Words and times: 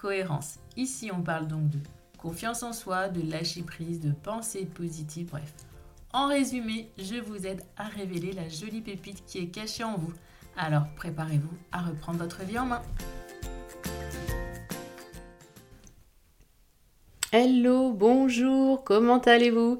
cohérence. 0.00 0.58
Ici, 0.76 1.10
on 1.12 1.22
parle 1.22 1.46
donc 1.46 1.68
de 1.68 1.78
confiance 2.16 2.62
en 2.62 2.72
soi, 2.72 3.08
de 3.08 3.28
lâcher 3.30 3.62
prise, 3.62 4.00
de 4.00 4.12
pensée 4.12 4.64
positive, 4.64 5.28
bref. 5.30 5.52
En 6.12 6.26
résumé, 6.28 6.90
je 6.98 7.16
vous 7.16 7.46
aide 7.46 7.62
à 7.76 7.84
révéler 7.84 8.32
la 8.32 8.48
jolie 8.48 8.80
pépite 8.80 9.24
qui 9.26 9.38
est 9.38 9.48
cachée 9.48 9.84
en 9.84 9.96
vous. 9.96 10.12
Alors 10.56 10.84
préparez-vous 10.96 11.56
à 11.70 11.82
reprendre 11.82 12.18
votre 12.18 12.42
vie 12.42 12.58
en 12.58 12.66
main. 12.66 12.82
Hello, 17.32 17.92
bonjour, 17.92 18.82
comment 18.82 19.20
allez-vous? 19.20 19.78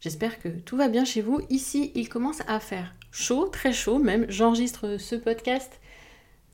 J'espère 0.00 0.40
que 0.40 0.48
tout 0.48 0.76
va 0.76 0.88
bien 0.88 1.04
chez 1.04 1.22
vous. 1.22 1.40
Ici, 1.48 1.92
il 1.94 2.08
commence 2.08 2.42
à 2.48 2.60
faire 2.60 2.94
chaud, 3.10 3.46
très 3.46 3.72
chaud 3.72 3.98
même. 3.98 4.26
J'enregistre 4.28 4.98
ce 4.98 5.14
podcast 5.14 5.80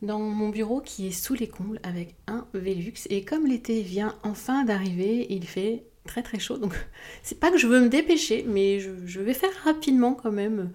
dans 0.03 0.21
mon 0.21 0.49
bureau 0.49 0.81
qui 0.81 1.09
est 1.09 1.13
sous 1.13 1.35
les 1.35 1.49
combles 1.49 1.81
avec 1.83 2.15
un 2.27 2.47
Velux. 2.55 3.07
Et 3.11 3.25
comme 3.25 3.47
l'été 3.47 3.83
vient 3.83 4.15
enfin 4.23 4.65
d'arriver, 4.65 5.27
il 5.31 5.47
fait 5.47 5.85
très 6.05 6.23
très 6.23 6.39
chaud. 6.39 6.59
Donc 6.59 6.75
c'est 7.23 7.41
pas 7.41 7.51
que 7.51 7.59
je 7.59 7.67
veux 7.67 7.81
me 7.81 7.89
dépêcher, 7.89 8.45
mais 8.47 8.81
je, 8.81 9.21
vais 9.21 9.35
faire 9.35 9.53
rapidement 9.65 10.15
quand 10.15 10.33
même 10.33 10.71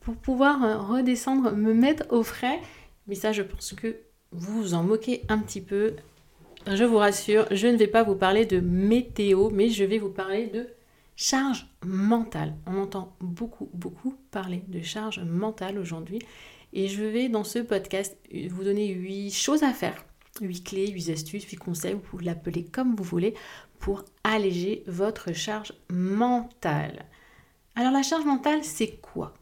pour 0.00 0.16
pouvoir 0.16 0.64
euh, 0.64 0.78
redescendre, 0.78 1.52
me 1.52 1.74
mettre 1.74 2.04
au 2.10 2.22
frais. 2.22 2.60
Mais 3.06 3.14
ça, 3.14 3.32
je 3.32 3.42
pense 3.42 3.72
que 3.74 3.96
vous 4.32 4.62
vous 4.62 4.74
en 4.74 4.82
moquez 4.82 5.22
un 5.28 5.38
petit 5.38 5.60
peu. 5.60 5.94
Je 6.66 6.84
vous 6.84 6.98
rassure, 6.98 7.46
je 7.50 7.66
ne 7.66 7.76
vais 7.76 7.86
pas 7.86 8.02
vous 8.02 8.16
parler 8.16 8.44
de 8.44 8.60
météo, 8.60 9.48
mais 9.50 9.70
je 9.70 9.84
vais 9.84 9.98
vous 9.98 10.10
parler 10.10 10.48
de 10.48 10.66
charge 11.16 11.66
mentale. 11.84 12.54
On 12.66 12.78
entend 12.78 13.16
beaucoup, 13.20 13.70
beaucoup 13.72 14.14
parler 14.30 14.62
de 14.68 14.82
charge 14.82 15.20
mentale 15.20 15.78
aujourd'hui. 15.78 16.20
Et 16.72 16.88
je 16.88 17.02
vais 17.02 17.28
dans 17.28 17.44
ce 17.44 17.58
podcast 17.58 18.16
vous 18.50 18.64
donner 18.64 18.88
8 18.88 19.30
choses 19.30 19.62
à 19.62 19.72
faire, 19.72 20.04
8 20.40 20.64
clés, 20.64 20.90
8 20.90 21.10
astuces, 21.10 21.44
8 21.44 21.56
conseils, 21.56 21.94
vous 21.94 22.00
pouvez 22.00 22.24
l'appeler 22.24 22.64
comme 22.64 22.94
vous 22.94 23.04
voulez, 23.04 23.34
pour 23.78 24.04
alléger 24.24 24.82
votre 24.86 25.32
charge 25.32 25.72
mentale. 25.90 27.06
Alors 27.74 27.92
la 27.92 28.02
charge 28.02 28.24
mentale, 28.24 28.64
c'est 28.64 29.00
quoi? 29.00 29.34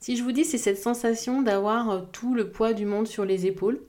Si 0.00 0.16
je 0.16 0.22
vous 0.22 0.32
dis 0.32 0.44
c'est 0.44 0.58
cette 0.58 0.78
sensation 0.78 1.42
d'avoir 1.42 1.90
euh, 1.90 2.02
tout 2.12 2.34
le 2.34 2.50
poids 2.50 2.72
du 2.72 2.84
monde 2.84 3.06
sur 3.06 3.24
les 3.24 3.46
épaules, 3.46 3.82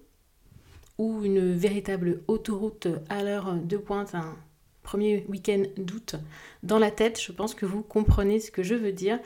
ou 0.98 1.24
une 1.24 1.54
véritable 1.54 2.22
autoroute 2.28 2.88
à 3.08 3.24
l'heure 3.24 3.56
de 3.56 3.78
pointe, 3.78 4.14
un 4.16 4.36
premier 4.84 5.26
week-end 5.30 5.64
d'août 5.78 6.16
dans 6.62 6.78
la 6.78 6.92
tête, 6.92 7.22
je 7.22 7.32
pense 7.32 7.56
que 7.56 7.66
vous 7.66 7.82
comprenez 7.82 8.40
ce 8.40 8.52
que 8.52 8.64
je 8.64 8.76
veux 8.76 8.92
dire. 8.92 9.20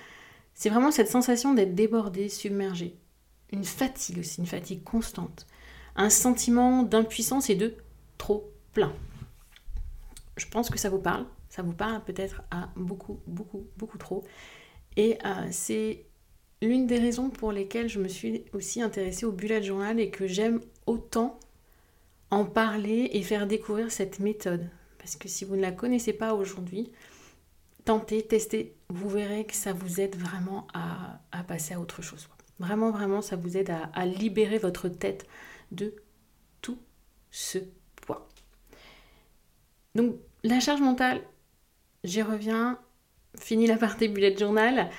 C'est 0.54 0.70
vraiment 0.70 0.92
cette 0.92 1.10
sensation 1.10 1.54
d'être 1.54 1.76
débordé, 1.76 2.30
submergé. 2.30 2.96
Une 3.52 3.64
fatigue 3.64 4.20
aussi, 4.20 4.40
une 4.40 4.48
fatigue 4.48 4.84
constante. 4.84 5.48
Un 5.96 6.10
sentiment 6.10 6.84
d'impuissance 6.84 7.50
et 7.50 7.56
de 7.56 7.76
trop 8.18 8.52
plein. 8.74 8.94
Je 10.38 10.48
pense 10.48 10.70
que 10.70 10.80
ça 10.80 10.90
vous 10.90 11.00
parle. 11.00 11.26
Ça 11.50 11.62
vous 11.62 11.74
parle 11.74 12.04
peut-être 12.04 12.42
à 12.50 12.70
beaucoup, 12.76 13.20
beaucoup, 13.28 13.68
beaucoup 13.78 13.98
trop. 13.98 14.24
Et 14.98 15.18
euh, 15.26 15.48
c'est 15.52 16.06
l'une 16.62 16.88
des 16.88 16.98
raisons 16.98 17.30
pour 17.30 17.52
lesquelles 17.52 17.90
je 17.90 18.00
me 18.00 18.08
suis 18.08 18.46
aussi 18.54 18.82
intéressée 18.82 19.26
au 19.26 19.32
bullet 19.32 19.62
journal 19.62 20.00
et 20.00 20.10
que 20.10 20.28
j'aime 20.28 20.62
autant 20.88 21.40
en 22.32 22.46
parler 22.46 23.10
et 23.14 23.22
faire 23.22 23.46
découvrir 23.46 23.92
cette 23.92 24.20
méthode. 24.20 24.68
Parce 24.98 25.16
que 25.16 25.28
si 25.28 25.46
vous 25.46 25.56
ne 25.56 25.62
la 25.62 25.72
connaissez 25.72 26.14
pas 26.14 26.34
aujourd'hui, 26.34 26.92
tentez, 27.86 28.26
testez, 28.26 28.76
vous 28.90 29.10
verrez 29.10 29.46
que 29.46 29.56
ça 29.56 29.74
vous 29.74 30.00
aide 30.00 30.16
vraiment 30.16 30.68
à, 30.74 31.20
passer 31.48 31.74
à 31.74 31.80
autre 31.80 32.02
chose. 32.02 32.28
Vraiment, 32.60 32.92
vraiment, 32.92 33.22
ça 33.22 33.36
vous 33.36 33.58
aide 33.58 33.74
à, 33.94 34.06
libérer 34.06 34.58
votre 34.58 34.88
tête 34.88 35.28
de 35.72 35.94
tout 36.62 36.78
ce 37.32 37.60
poids. 37.96 38.28
Donc, 39.96 40.16
la 40.44 40.60
charge 40.60 40.82
mentale, 40.82 41.22
j'y 42.04 42.22
reviens, 42.22 42.80
fini 43.40 43.68
la 43.68 43.78
partie 43.78 44.08
bullet 44.08 44.38
journal, 44.38 44.90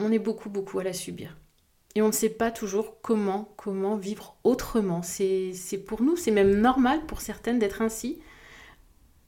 on 0.00 0.12
est 0.12 0.18
beaucoup, 0.18 0.50
beaucoup 0.50 0.78
à 0.78 0.84
la 0.84 0.92
subir. 0.92 1.36
Et 1.94 2.02
on 2.02 2.08
ne 2.08 2.12
sait 2.12 2.30
pas 2.30 2.50
toujours 2.50 3.00
comment, 3.00 3.52
comment 3.56 3.96
vivre 3.96 4.36
autrement. 4.44 5.02
C'est 5.02 5.52
pour 5.86 6.02
nous, 6.02 6.16
c'est 6.16 6.30
même 6.30 6.60
normal 6.60 7.04
pour 7.06 7.20
certaines 7.20 7.58
d'être 7.58 7.82
ainsi. 7.82 8.20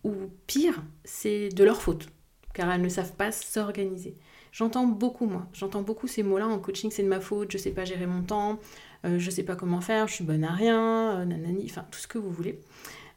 Ou 0.04 0.14
pire, 0.46 0.82
c'est 1.04 1.48
de 1.48 1.64
leur 1.64 1.82
faute 1.82 2.08
car 2.54 2.70
elles 2.70 2.82
ne 2.82 2.88
savent 2.88 3.14
pas 3.14 3.32
s'organiser. 3.32 4.16
J'entends 4.52 4.86
beaucoup, 4.86 5.26
moi, 5.26 5.46
j'entends 5.52 5.82
beaucoup 5.82 6.08
ces 6.08 6.22
mots-là 6.22 6.48
en 6.48 6.58
coaching, 6.58 6.90
c'est 6.90 7.02
de 7.02 7.08
ma 7.08 7.20
faute, 7.20 7.52
je 7.52 7.58
sais 7.58 7.70
pas 7.70 7.84
gérer 7.84 8.06
mon 8.06 8.22
temps, 8.22 8.58
euh, 9.04 9.18
je 9.18 9.30
sais 9.30 9.44
pas 9.44 9.56
comment 9.56 9.80
faire, 9.80 10.08
je 10.08 10.14
suis 10.14 10.24
bonne 10.24 10.44
à 10.44 10.52
rien, 10.52 11.20
euh, 11.20 11.24
nanani, 11.24 11.66
enfin 11.66 11.86
tout 11.90 12.00
ce 12.00 12.08
que 12.08 12.18
vous 12.18 12.30
voulez. 12.30 12.60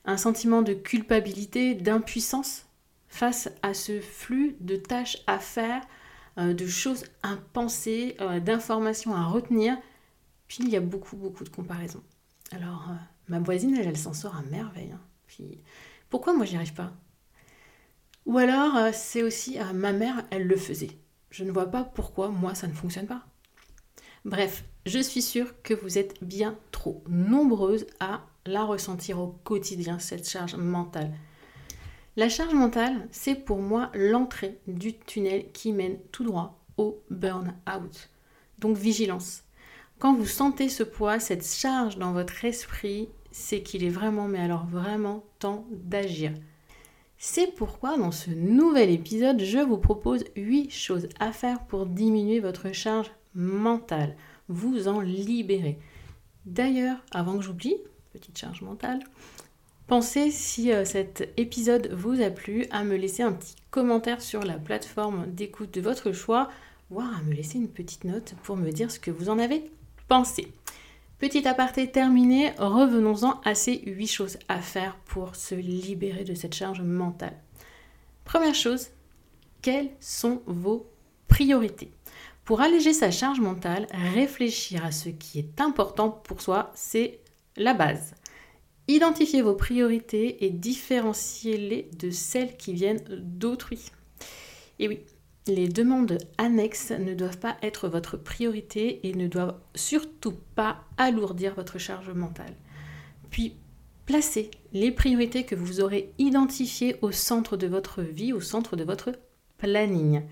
Un 0.06 0.18
sentiment 0.18 0.62
de 0.62 0.74
culpabilité, 0.74 1.74
d'impuissance 1.76 2.68
face 3.08 3.50
à 3.62 3.74
ce 3.74 4.00
flux 4.00 4.56
de 4.60 4.76
tâches 4.76 5.18
à 5.28 5.40
faire, 5.40 5.82
euh, 6.38 6.54
de 6.54 6.68
choses 6.68 7.06
à 7.24 7.38
penser, 7.54 8.18
d'informations 8.44 9.16
à 9.16 9.26
retenir. 9.26 9.78
Puis 10.48 10.60
il 10.62 10.70
y 10.70 10.76
a 10.76 10.82
beaucoup, 10.82 11.16
beaucoup 11.16 11.44
de 11.44 11.50
comparaisons. 11.50 12.04
Alors, 12.52 12.90
ma 13.28 13.40
voisine, 13.40 13.76
elle, 13.76 13.88
elle 13.88 13.98
s'en 13.98 14.14
sort 14.14 14.36
à 14.36 14.42
merveille. 14.44 14.92
Hein. 14.92 15.00
Pourquoi 16.10 16.34
moi 16.34 16.46
j'y 16.46 16.58
arrive 16.58 16.74
pas? 16.74 16.92
Ou 18.26 18.38
alors, 18.38 18.76
euh, 18.78 18.90
c'est 18.94 19.24
aussi 19.24 19.60
euh, 19.60 19.74
ma 19.74 19.92
mère, 19.92 20.24
elle 20.32 20.48
le 20.48 20.56
faisait. 20.58 20.98
Je 21.30 21.44
ne 21.44 21.52
vois 21.52 21.68
pas 21.68 21.84
pourquoi 21.84 22.30
moi 22.30 22.56
ça 22.56 22.68
ne 22.68 22.74
fonctionne 22.74 23.08
pas. 23.08 23.26
Bref, 24.26 24.64
je 24.86 25.00
suis 25.00 25.22
sûre 25.22 25.54
que 25.64 25.74
vous 25.74 25.98
êtes 25.98 26.24
bien 26.24 26.58
trop 26.72 27.04
nombreuses 27.10 27.86
à 28.00 28.22
la 28.46 28.64
ressentir 28.64 29.20
au 29.20 29.28
quotidien, 29.44 30.00
cette 30.00 30.30
charge 30.30 30.56
mentale. 30.56 31.12
La 32.16 32.30
charge 32.30 32.54
mentale, 32.54 33.08
c'est 33.12 33.36
pour 33.36 33.60
moi 33.60 33.90
l'entrée 33.94 34.60
du 34.68 34.98
tunnel 34.98 35.52
qui 35.52 35.74
mène 35.74 35.98
tout 36.12 36.24
droit 36.24 36.64
au 36.78 37.02
burn-out. 37.10 38.10
Donc 38.60 38.78
vigilance. 38.78 39.44
Quand 40.00 40.14
vous 40.14 40.28
sentez 40.28 40.70
ce 40.70 40.84
poids, 40.84 41.20
cette 41.20 41.46
charge 41.46 41.98
dans 41.98 42.14
votre 42.14 42.46
esprit, 42.46 43.10
c'est 43.32 43.64
qu'il 43.64 43.84
est 43.84 43.90
vraiment, 43.90 44.28
mais 44.28 44.40
alors 44.40 44.66
vraiment 44.66 45.26
temps 45.40 45.66
d'agir. 45.72 46.34
C'est 47.26 47.56
pourquoi 47.56 47.98
dans 47.98 48.12
ce 48.12 48.32
nouvel 48.32 48.90
épisode, 48.90 49.42
je 49.42 49.60
vous 49.60 49.78
propose 49.78 50.26
8 50.36 50.70
choses 50.70 51.08
à 51.22 51.32
faire 51.32 51.66
pour 51.68 51.86
diminuer 51.86 52.42
votre 52.42 52.74
charge 52.74 53.10
mentale, 53.34 54.18
vous 54.50 54.90
en 54.90 55.00
libérer. 55.00 55.80
D'ailleurs, 56.46 56.98
avant 57.12 57.38
que 57.38 57.44
j'oublie, 57.46 57.78
petite 58.12 58.38
charge 58.38 58.62
mentale, 58.62 59.00
pensez 59.88 60.32
si 60.32 60.74
euh, 60.74 60.84
cet 60.84 61.30
épisode 61.38 61.94
vous 61.94 62.22
a 62.22 62.30
plu 62.30 62.66
à 62.72 62.84
me 62.84 62.98
laisser 62.98 63.24
un 63.24 63.32
petit 63.32 63.56
commentaire 63.72 64.22
sur 64.22 64.44
la 64.44 64.58
plateforme 64.58 65.28
d'écoute 65.28 65.74
de 65.74 65.80
votre 65.80 66.12
choix, 66.12 66.50
voire 66.90 67.18
à 67.18 67.22
me 67.22 67.34
laisser 67.34 67.58
une 67.58 67.70
petite 67.70 68.04
note 68.04 68.36
pour 68.44 68.58
me 68.58 68.70
dire 68.70 68.92
ce 68.92 69.00
que 69.00 69.12
vous 69.12 69.30
en 69.30 69.40
avez 69.40 69.72
pensé. 70.10 70.52
Petit 71.24 71.48
aparté 71.48 71.90
terminé, 71.90 72.52
revenons-en 72.58 73.40
à 73.46 73.56
ces 73.56 73.82
8 73.86 74.08
choses 74.08 74.38
à 74.50 74.60
faire 74.60 74.98
pour 75.06 75.38
se 75.38 75.56
libérer 75.56 76.26
de 76.26 76.34
cette 76.34 76.54
charge 76.54 76.82
mentale. 76.82 77.40
Première 78.26 78.54
chose, 78.54 78.90
quelles 79.62 79.92
sont 80.02 80.42
vos 80.48 80.86
priorités? 81.30 81.92
Pour 82.44 82.60
alléger 82.60 82.92
sa 82.92 83.10
charge 83.10 83.40
mentale, 83.40 83.88
réfléchir 84.14 84.84
à 84.84 84.92
ce 84.92 85.08
qui 85.08 85.40
est 85.40 85.62
important 85.62 86.10
pour 86.10 86.42
soi, 86.42 86.74
c'est 86.76 87.22
la 87.56 87.74
base. 87.74 88.16
Identifiez 88.90 89.42
vos 89.42 89.56
priorités 89.56 90.44
et 90.44 90.50
différenciez-les 90.50 91.90
de 91.98 92.12
celles 92.12 92.58
qui 92.58 92.74
viennent 92.74 93.02
d'autrui. 93.08 93.94
Et 94.78 94.90
oui, 94.90 95.00
les 95.48 95.68
demandes 95.68 96.18
annexes 96.38 96.92
ne 96.92 97.14
doivent 97.14 97.40
pas 97.40 97.58
être 97.62 97.90
votre 97.90 98.18
priorité 98.18 99.08
et 99.08 99.14
ne 99.14 99.28
doivent 99.28 99.60
surtout 99.76 100.36
pas 100.56 100.86
alourdir 100.98 101.54
votre 101.56 101.78
charge 101.78 102.12
mentale. 102.12 102.56
Puis, 103.30 103.56
placez 104.06 104.52
les 104.72 104.92
priorités 104.92 105.44
que 105.44 105.56
vous 105.56 105.82
aurez 105.82 106.14
identifiées 106.18 106.98
au 107.02 107.12
centre 107.12 107.58
de 107.58 107.68
votre 107.68 108.02
vie, 108.02 108.32
au 108.32 108.40
centre 108.40 108.76
de 108.76 108.84
votre 108.84 109.12
planning. 109.58 110.24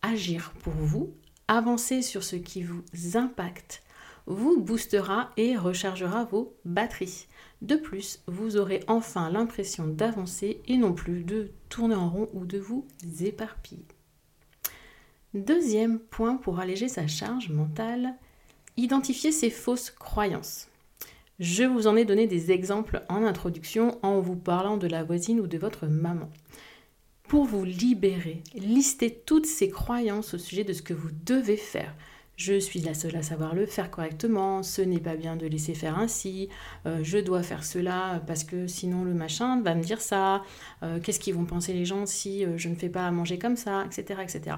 Agir 0.00 0.52
pour 0.60 0.74
vous, 0.74 1.14
avancer 1.48 2.00
sur 2.00 2.24
ce 2.24 2.36
qui 2.36 2.62
vous 2.62 2.84
impacte, 3.14 3.82
vous 4.26 4.58
boostera 4.58 5.30
et 5.36 5.56
rechargera 5.56 6.24
vos 6.24 6.56
batteries. 6.64 7.26
De 7.60 7.76
plus, 7.76 8.20
vous 8.26 8.56
aurez 8.56 8.80
enfin 8.88 9.30
l'impression 9.30 9.86
d'avancer 9.86 10.62
et 10.66 10.78
non 10.78 10.94
plus 10.94 11.24
de 11.24 11.50
tourner 11.68 11.94
en 11.94 12.08
rond 12.08 12.28
ou 12.32 12.46
de 12.46 12.58
vous 12.58 12.86
éparpiller. 13.20 13.84
Deuxième 15.34 15.98
point 15.98 16.36
pour 16.36 16.60
alléger 16.60 16.86
sa 16.86 17.08
charge 17.08 17.48
mentale, 17.48 18.14
identifier 18.76 19.32
ses 19.32 19.50
fausses 19.50 19.90
croyances. 19.90 20.68
Je 21.40 21.64
vous 21.64 21.88
en 21.88 21.96
ai 21.96 22.04
donné 22.04 22.28
des 22.28 22.52
exemples 22.52 23.02
en 23.08 23.24
introduction 23.24 23.98
en 24.04 24.20
vous 24.20 24.36
parlant 24.36 24.76
de 24.76 24.86
la 24.86 25.02
voisine 25.02 25.40
ou 25.40 25.48
de 25.48 25.58
votre 25.58 25.88
maman. 25.88 26.30
Pour 27.26 27.46
vous 27.46 27.64
libérer, 27.64 28.44
listez 28.54 29.10
toutes 29.26 29.46
ces 29.46 29.70
croyances 29.70 30.34
au 30.34 30.38
sujet 30.38 30.62
de 30.62 30.72
ce 30.72 30.82
que 30.82 30.94
vous 30.94 31.10
devez 31.26 31.56
faire. 31.56 31.92
Je 32.36 32.60
suis 32.60 32.80
la 32.80 32.94
seule 32.94 33.16
à 33.16 33.22
savoir 33.22 33.56
le 33.56 33.66
faire 33.66 33.90
correctement, 33.90 34.62
ce 34.62 34.82
n'est 34.82 35.00
pas 35.00 35.16
bien 35.16 35.34
de 35.34 35.46
laisser 35.46 35.74
faire 35.74 35.98
ainsi, 35.98 36.48
euh, 36.86 37.00
je 37.02 37.18
dois 37.18 37.42
faire 37.42 37.64
cela 37.64 38.22
parce 38.28 38.44
que 38.44 38.68
sinon 38.68 39.02
le 39.02 39.14
machin 39.14 39.60
va 39.62 39.74
me 39.74 39.82
dire 39.82 40.00
ça, 40.00 40.44
euh, 40.84 41.00
qu'est-ce 41.00 41.18
qu'ils 41.18 41.34
vont 41.34 41.44
penser 41.44 41.72
les 41.72 41.84
gens 41.84 42.06
si 42.06 42.44
euh, 42.44 42.56
je 42.56 42.68
ne 42.68 42.76
fais 42.76 42.88
pas 42.88 43.10
manger 43.10 43.38
comme 43.38 43.56
ça, 43.56 43.84
etc. 43.86 44.20
etc. 44.22 44.56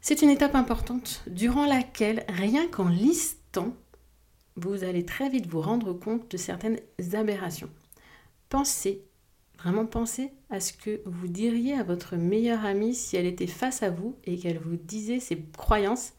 C'est 0.00 0.22
une 0.22 0.30
étape 0.30 0.54
importante 0.54 1.22
durant 1.26 1.66
laquelle, 1.66 2.24
rien 2.28 2.68
qu'en 2.68 2.88
listant, 2.88 3.76
vous 4.56 4.84
allez 4.84 5.04
très 5.04 5.28
vite 5.28 5.46
vous 5.46 5.60
rendre 5.60 5.92
compte 5.92 6.30
de 6.30 6.36
certaines 6.36 6.80
aberrations. 7.12 7.70
Pensez, 8.48 9.04
vraiment 9.58 9.86
pensez 9.86 10.32
à 10.50 10.60
ce 10.60 10.72
que 10.72 11.02
vous 11.04 11.28
diriez 11.28 11.74
à 11.74 11.82
votre 11.82 12.16
meilleure 12.16 12.64
amie 12.64 12.94
si 12.94 13.16
elle 13.16 13.26
était 13.26 13.46
face 13.46 13.82
à 13.82 13.90
vous 13.90 14.16
et 14.24 14.38
qu'elle 14.38 14.58
vous 14.58 14.76
disait 14.76 15.20
ses 15.20 15.42
croyances 15.56 16.12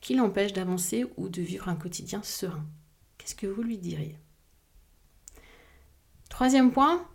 qui 0.00 0.14
l'empêchent 0.14 0.52
d'avancer 0.52 1.06
ou 1.16 1.28
de 1.28 1.42
vivre 1.42 1.68
un 1.68 1.76
quotidien 1.76 2.22
serein. 2.22 2.64
Qu'est-ce 3.18 3.34
que 3.34 3.46
vous 3.46 3.62
lui 3.62 3.78
diriez? 3.78 4.16
Troisième 6.28 6.72
point, 6.72 7.06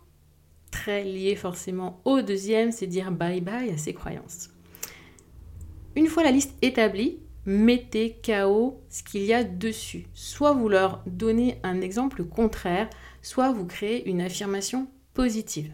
très 0.70 1.04
lié 1.04 1.36
forcément 1.36 2.00
au 2.04 2.22
deuxième, 2.22 2.70
c'est 2.70 2.86
dire 2.86 3.10
bye 3.10 3.40
bye 3.40 3.70
à 3.70 3.76
ses 3.76 3.94
croyances. 3.94 4.50
Une 5.96 6.08
fois 6.08 6.22
la 6.22 6.30
liste 6.30 6.52
établie, 6.60 7.20
mettez 7.46 8.20
KO 8.22 8.82
ce 8.90 9.02
qu'il 9.02 9.22
y 9.22 9.32
a 9.32 9.44
dessus. 9.44 10.06
Soit 10.12 10.52
vous 10.52 10.68
leur 10.68 11.02
donnez 11.06 11.58
un 11.62 11.80
exemple 11.80 12.22
contraire, 12.24 12.90
soit 13.22 13.50
vous 13.50 13.64
créez 13.64 14.06
une 14.06 14.20
affirmation 14.20 14.88
positive. 15.14 15.72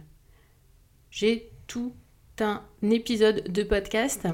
J'ai 1.10 1.50
tout 1.66 1.92
un 2.38 2.62
épisode 2.82 3.52
de 3.52 3.64
podcast 3.64 4.28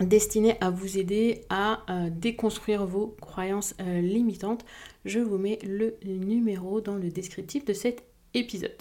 destiné 0.00 0.56
à 0.62 0.70
vous 0.70 0.98
aider 0.98 1.42
à 1.50 1.82
euh, 1.90 2.08
déconstruire 2.10 2.86
vos 2.86 3.14
croyances 3.20 3.74
euh, 3.80 4.00
limitantes. 4.00 4.64
Je 5.04 5.20
vous 5.20 5.36
mets 5.36 5.58
le 5.62 5.96
numéro 6.04 6.80
dans 6.80 6.96
le 6.96 7.10
descriptif 7.10 7.66
de 7.66 7.74
cet 7.74 8.04
épisode. 8.32 8.72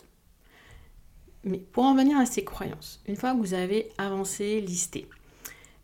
Mais 1.43 1.57
pour 1.57 1.83
en 1.83 1.95
venir 1.95 2.17
à 2.17 2.25
ces 2.25 2.45
croyances, 2.45 3.03
une 3.07 3.17
fois 3.17 3.33
que 3.33 3.39
vous 3.39 3.53
avez 3.53 3.89
avancé, 3.97 4.61
listé, 4.61 5.07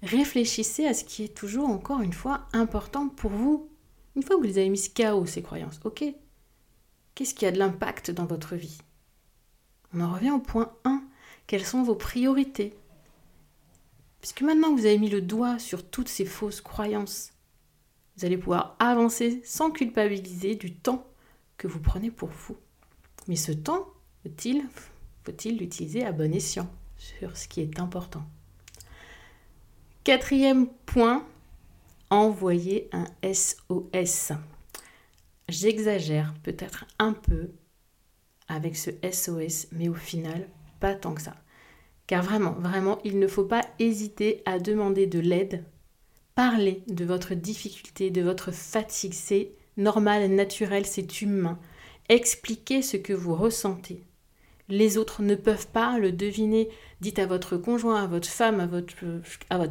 réfléchissez 0.02 0.86
à 0.86 0.94
ce 0.94 1.04
qui 1.04 1.24
est 1.24 1.36
toujours 1.36 1.70
encore 1.70 2.02
une 2.02 2.14
fois 2.14 2.48
important 2.54 3.10
pour 3.10 3.32
vous. 3.32 3.70
Une 4.16 4.24
fois 4.24 4.36
que 4.36 4.42
vous 4.42 4.48
les 4.48 4.58
avez 4.58 4.70
mis 4.70 4.92
KO, 4.94 5.26
ces 5.26 5.42
croyances, 5.42 5.80
ok 5.84 6.04
Qu'est-ce 7.16 7.36
qui 7.36 7.46
a 7.46 7.52
de 7.52 7.60
l'impact 7.60 8.12
dans 8.12 8.26
votre 8.26 8.56
vie? 8.56 8.78
On 9.94 10.02
en 10.02 10.14
revient 10.14 10.32
au 10.32 10.40
point 10.40 10.72
1. 10.86 11.04
Quelles 11.48 11.66
sont 11.66 11.84
vos 11.84 11.96
priorités? 11.96 12.78
Puisque 14.22 14.42
maintenant 14.42 14.74
que 14.74 14.80
vous 14.80 14.86
avez 14.86 15.00
mis 15.00 15.10
le 15.10 15.22
doigt 15.22 15.60
sur 15.60 15.90
toutes 15.90 16.10
ces 16.10 16.26
fausses 16.26 16.62
croyances, 16.62 17.34
vous 18.16 18.26
allez 18.26 18.38
pouvoir 18.38 18.76
avancer 18.80 19.42
sans 19.44 19.72
culpabiliser 19.72 20.56
du 20.56 20.74
temps 20.76 21.08
que 21.58 21.68
vous 21.68 21.80
prenez 21.80 22.12
pour 22.12 22.30
vous. 22.30 22.58
Mais 23.28 23.36
ce 23.36 23.52
temps, 23.52 23.88
faut-il 24.24 24.62
faut 24.72 25.50
l'utiliser 25.50 26.06
à 26.06 26.12
bon 26.12 26.34
escient 26.34 26.70
sur 26.98 27.38
ce 27.38 27.48
qui 27.48 27.62
est 27.62 27.80
important? 27.80 28.26
Quatrième 30.06 30.68
point, 30.86 31.28
envoyer 32.10 32.90
un 32.94 33.06
SOS. 33.22 34.32
J'exagère 35.50 36.34
peut-être 36.42 36.86
un 37.00 37.12
peu 37.12 37.52
avec 38.48 38.78
ce 38.78 38.92
SOS, 39.12 39.68
mais 39.74 39.90
au 39.90 39.94
final, 39.94 40.48
pas 40.80 40.96
tant 40.96 41.14
que 41.14 41.22
ça. 41.22 41.36
Car 42.08 42.24
vraiment, 42.24 42.54
vraiment, 42.54 43.00
il 43.04 43.20
ne 43.20 43.28
faut 43.28 43.44
pas 43.44 43.62
hésiter 43.78 44.42
à 44.46 44.58
demander 44.58 45.06
de 45.06 45.20
l'aide. 45.20 45.66
Parler 46.34 46.82
de 46.88 47.04
votre 47.04 47.36
difficulté, 47.36 48.10
de 48.10 48.22
votre 48.22 48.52
fatigue, 48.52 49.14
c'est 49.14 49.52
normal, 49.76 50.28
naturel, 50.34 50.86
c'est 50.86 51.22
humain. 51.22 51.60
Expliquez 52.08 52.82
ce 52.82 52.96
que 52.96 53.14
vous 53.14 53.36
ressentez 53.36 54.02
les 54.70 54.98
autres 54.98 55.22
ne 55.22 55.36
peuvent 55.36 55.68
pas 55.68 55.98
le 55.98 56.12
deviner. 56.12 56.70
Dites 57.02 57.20
à 57.20 57.26
votre 57.26 57.58
conjoint, 57.58 58.04
à 58.04 58.08
votre 58.08 58.28
femme, 58.28 58.60
à 58.60 58.68
votre, 58.68 58.94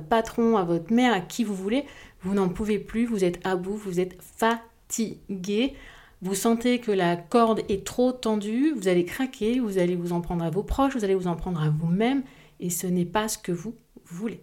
patron, 0.09 0.57
à 0.57 0.65
votre 0.65 0.93
mère, 0.93 1.13
à 1.13 1.21
qui 1.21 1.45
vous 1.45 1.55
voulez, 1.55 1.85
vous 2.23 2.35
n'en 2.35 2.49
pouvez 2.49 2.79
plus, 2.79 3.07
vous 3.07 3.25
êtes 3.25 3.39
à 3.47 3.57
bout, 3.57 3.77
vous 3.77 4.01
êtes 4.01 4.17
fatigué, 4.21 5.75
vous 6.21 6.35
sentez 6.35 6.81
que 6.81 6.91
la 6.91 7.17
corde 7.17 7.63
est 7.69 7.87
trop 7.87 8.13
tendue, 8.13 8.73
vous 8.75 8.89
allez 8.89 9.05
craquer, 9.05 9.61
vous 9.61 9.79
allez 9.79 9.95
vous 9.95 10.13
en 10.13 10.21
prendre 10.21 10.45
à 10.45 10.51
vos 10.51 10.65
proches, 10.65 10.97
vous 10.97 11.05
allez 11.05 11.15
vous 11.15 11.29
en 11.29 11.37
prendre 11.37 11.63
à 11.63 11.71
vous-même, 11.71 12.23
et 12.61 12.71
ce 12.71 12.87
n'est 12.87 13.05
pas 13.05 13.29
ce 13.29 13.39
que 13.39 13.53
vous 13.53 13.75
voulez. 14.05 14.43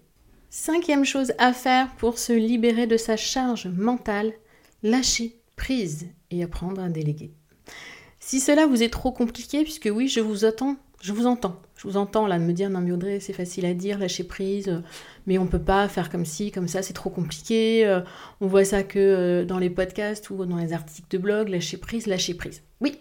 Cinquième 0.50 1.04
chose 1.04 1.34
à 1.38 1.52
faire 1.52 1.94
pour 1.98 2.18
se 2.18 2.32
libérer 2.32 2.88
de 2.88 2.96
sa 2.96 3.18
charge 3.18 3.68
mentale, 3.68 4.32
lâcher 4.84 5.36
prise 5.58 6.08
et 6.32 6.44
apprendre 6.44 6.82
à 6.82 6.90
déléguer. 6.90 7.34
Si 8.26 8.40
cela 8.40 8.66
vous 8.66 8.82
est 8.82 8.90
trop 8.90 9.12
compliqué, 9.12 9.62
puisque 9.62 9.88
oui, 9.94 10.08
je 10.08 10.20
vous 10.20 10.46
attends, 10.46 10.78
je 11.00 11.14
vous 11.14 11.28
entends. 11.28 11.62
Je 11.78 11.88
vous 11.88 11.96
entends 11.96 12.26
là 12.26 12.40
de 12.40 12.44
me 12.44 12.54
dire 12.54 12.72
non 12.72 12.82
mais 12.82 12.92
Audrey, 12.92 13.20
c'est 13.20 13.34
facile 13.34 13.68
à 13.68 13.76
dire, 13.76 14.00
lâcher 14.00 14.24
prise, 14.24 14.68
euh, 14.68 14.80
mais 15.28 15.38
on 15.38 15.46
peut 15.46 15.62
pas 15.62 15.88
faire 15.88 16.10
comme 16.10 16.26
ci, 16.26 16.50
comme 16.50 16.68
ça, 16.68 16.82
c'est 16.82 16.94
trop 16.94 17.12
compliqué. 17.12 17.86
Euh, 17.86 18.02
on 18.42 18.48
voit 18.48 18.66
ça 18.66 18.82
que 18.82 18.98
euh, 18.98 19.46
dans 19.46 19.60
les 19.60 19.70
podcasts 19.70 20.32
ou 20.32 20.44
dans 20.44 20.58
les 20.58 20.74
articles 20.74 21.08
de 21.12 21.20
blog, 21.20 21.50
lâcher 21.50 21.78
prise, 21.78 22.08
lâcher 22.08 22.34
prise. 22.34 22.64
Oui. 22.82 22.98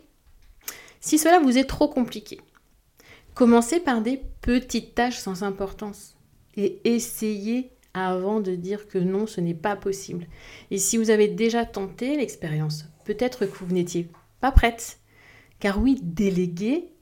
Si 1.00 1.16
cela 1.16 1.38
vous 1.38 1.56
est 1.56 1.64
trop 1.64 1.88
compliqué, 1.88 2.38
commencez 3.32 3.80
par 3.80 4.02
des 4.02 4.20
petites 4.42 4.94
tâches 4.94 5.16
sans 5.16 5.42
importance 5.42 6.18
et 6.54 6.82
essayez 6.84 7.70
avant 7.94 8.40
de 8.40 8.54
dire 8.54 8.88
que 8.88 8.98
non, 8.98 9.26
ce 9.26 9.40
n'est 9.40 9.54
pas 9.54 9.74
possible. 9.74 10.26
Et 10.70 10.76
si 10.76 10.98
vous 10.98 11.08
avez 11.08 11.28
déjà 11.28 11.64
tenté 11.64 12.14
l'expérience, 12.14 12.84
peut-être 13.06 13.46
que 13.46 13.64
vous 13.64 13.72
n'étiez 13.72 14.10
pas 14.42 14.52
prête 14.52 14.98
car 15.64 15.80
oui, 15.80 15.98
déléguer, 16.02 16.92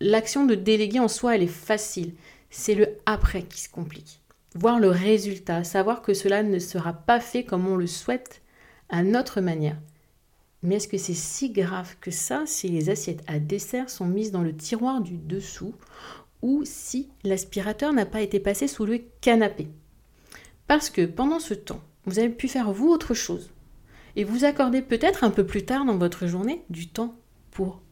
l'action 0.00 0.46
de 0.46 0.54
déléguer 0.54 1.00
en 1.00 1.08
soi, 1.08 1.34
elle 1.34 1.42
est 1.42 1.46
facile. 1.46 2.14
C'est 2.48 2.74
le 2.74 2.96
après 3.04 3.42
qui 3.42 3.60
se 3.60 3.68
complique. 3.68 4.22
Voir 4.54 4.80
le 4.80 4.88
résultat, 4.88 5.64
savoir 5.64 6.00
que 6.00 6.14
cela 6.14 6.42
ne 6.42 6.58
sera 6.58 6.94
pas 6.94 7.20
fait 7.20 7.44
comme 7.44 7.68
on 7.68 7.76
le 7.76 7.86
souhaite 7.86 8.40
à 8.88 9.02
notre 9.02 9.42
manière. 9.42 9.76
Mais 10.62 10.76
est-ce 10.76 10.88
que 10.88 10.96
c'est 10.96 11.12
si 11.12 11.50
grave 11.50 11.96
que 12.00 12.10
ça 12.10 12.44
si 12.46 12.70
les 12.70 12.88
assiettes 12.88 13.22
à 13.26 13.38
dessert 13.38 13.90
sont 13.90 14.06
mises 14.06 14.32
dans 14.32 14.40
le 14.40 14.56
tiroir 14.56 15.02
du 15.02 15.18
dessous 15.18 15.74
ou 16.40 16.62
si 16.64 17.10
l'aspirateur 17.22 17.92
n'a 17.92 18.06
pas 18.06 18.22
été 18.22 18.40
passé 18.40 18.66
sous 18.66 18.86
le 18.86 19.02
canapé? 19.20 19.68
Parce 20.66 20.88
que 20.88 21.04
pendant 21.04 21.38
ce 21.38 21.52
temps, 21.52 21.82
vous 22.06 22.18
avez 22.18 22.30
pu 22.30 22.48
faire 22.48 22.72
vous 22.72 22.88
autre 22.88 23.12
chose 23.12 23.50
et 24.16 24.24
vous 24.24 24.46
accorder 24.46 24.80
peut-être 24.80 25.22
un 25.22 25.30
peu 25.30 25.44
plus 25.44 25.66
tard 25.66 25.84
dans 25.84 25.98
votre 25.98 26.26
journée 26.26 26.64
du 26.70 26.88
temps 26.88 27.14
pour 27.50 27.82